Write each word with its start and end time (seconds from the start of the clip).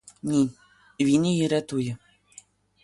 Ні, 0.23 0.49
він 0.99 1.25
її 1.25 1.47
рятує. 1.47 1.97